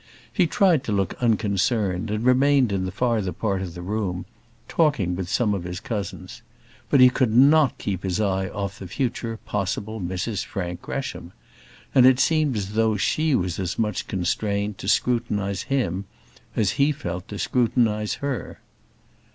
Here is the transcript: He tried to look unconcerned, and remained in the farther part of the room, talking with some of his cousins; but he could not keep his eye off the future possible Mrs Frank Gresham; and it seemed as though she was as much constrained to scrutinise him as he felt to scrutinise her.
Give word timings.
He 0.33 0.47
tried 0.47 0.83
to 0.85 0.91
look 0.91 1.13
unconcerned, 1.21 2.09
and 2.09 2.25
remained 2.25 2.71
in 2.71 2.85
the 2.85 2.91
farther 2.91 3.31
part 3.31 3.61
of 3.61 3.75
the 3.75 3.83
room, 3.83 4.25
talking 4.67 5.15
with 5.15 5.29
some 5.29 5.53
of 5.53 5.63
his 5.63 5.79
cousins; 5.79 6.41
but 6.89 6.99
he 6.99 7.07
could 7.11 7.31
not 7.31 7.77
keep 7.77 8.01
his 8.01 8.19
eye 8.19 8.49
off 8.49 8.79
the 8.79 8.87
future 8.87 9.37
possible 9.45 10.01
Mrs 10.01 10.43
Frank 10.43 10.81
Gresham; 10.81 11.33
and 11.93 12.07
it 12.07 12.19
seemed 12.19 12.57
as 12.57 12.73
though 12.73 12.97
she 12.97 13.35
was 13.35 13.59
as 13.59 13.77
much 13.77 14.07
constrained 14.07 14.79
to 14.79 14.87
scrutinise 14.87 15.65
him 15.69 16.05
as 16.55 16.77
he 16.83 16.91
felt 16.91 17.27
to 17.27 17.37
scrutinise 17.37 18.15
her. 18.25 18.59